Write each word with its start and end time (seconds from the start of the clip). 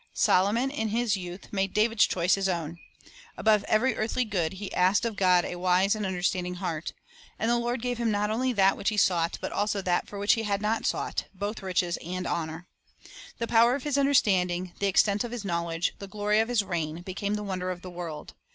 Solomon 0.15 0.71
in 0.71 0.87
his 0.87 1.15
youth 1.15 1.53
made 1.53 1.75
David's 1.75 2.07
choice 2.07 2.33
his 2.33 2.49
own. 2.49 2.79
Above 3.37 3.63
every 3.65 3.95
earthly 3.95 4.25
good 4.25 4.53
he 4.53 4.73
asked 4.73 5.05
of 5.05 5.15
God 5.15 5.45
a 5.45 5.57
wise 5.57 5.93
and 5.93 6.07
understanding 6.07 6.55
heart. 6.55 6.93
And 7.37 7.51
the 7.51 7.59
Lord 7.59 7.83
gave 7.83 7.99
him 7.99 8.09
not 8.09 8.31
only 8.31 8.51
that 8.51 8.75
which 8.75 8.89
he 8.89 8.97
sought, 8.97 9.33
but 9.41 9.49
that 9.51 9.55
also 9.55 9.83
for 10.07 10.17
which 10.17 10.33
he 10.33 10.41
had 10.41 10.59
not 10.59 10.87
sought,— 10.87 11.25
both 11.35 11.61
riches 11.61 11.97
and 12.03 12.25
honor. 12.25 12.67
The 13.37 13.45
power 13.45 13.75
of 13.75 13.83
his 13.83 13.95
understanding, 13.99 14.73
the 14.79 14.87
extent 14.87 15.23
of 15.23 15.31
his 15.31 15.45
knowledge, 15.45 15.93
the 15.99 16.07
glory 16.07 16.39
of 16.39 16.49
his 16.49 16.63
reign, 16.63 17.03
became 17.03 17.35
the 17.35 17.43
wonder 17.43 17.69
of 17.69 17.83
the 17.83 17.91
world. 17.91 18.33